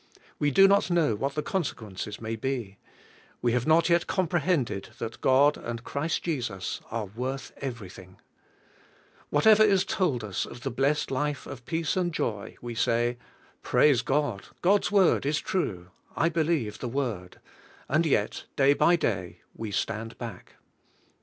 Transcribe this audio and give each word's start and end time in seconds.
We 0.39 0.49
do 0.49 0.67
not 0.67 0.89
know• 0.89 1.15
what 1.19 1.35
the 1.35 1.43
consequences 1.43 2.19
maybe. 2.19 2.79
We 3.39 3.51
have 3.51 3.67
not 3.67 3.87
yet 3.87 4.07
JOY 4.07 4.13
IN 4.13 4.15
THE 4.15 4.15
HOLY 4.15 4.27
GHOST 4.27 4.45
133 4.97 4.97
comprehended 4.97 4.97
that 4.97 5.21
God 5.21 5.57
and 5.69 5.83
Christ 5.83 6.23
Jesus 6.23 6.81
are 6.89 7.05
worth 7.05 7.51
everything. 7.57 8.19
Whatever 9.29 9.61
is 9.63 9.85
told 9.85 10.23
us 10.23 10.47
of 10.47 10.61
the 10.61 10.71
blessed 10.71 11.11
life 11.11 11.45
of 11.45 11.67
peace 11.67 11.95
and 11.95 12.11
joy,\ve 12.11 12.73
say," 12.73 13.19
Praise 13.61 14.01
God; 14.01 14.47
God's 14.63 14.91
Word 14.91 15.23
is 15.27 15.37
true; 15.37 15.91
I 16.15 16.29
believe 16.29 16.79
the 16.79 16.89
Word;" 16.89 17.39
and 17.87 18.03
yet, 18.03 18.45
day 18.55 18.73
by 18.73 18.95
day, 18.95 19.41
we 19.53 19.69
stand 19.69 20.17
back. 20.17 20.55